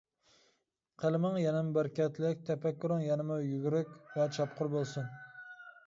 [1.03, 5.19] قەلىمىڭ يەنىمۇ بەرىكەتلىك، تەپەككۇرۇڭ يەنىمۇ يۈگۈرۈك ۋە چاپقۇر بولسۇن.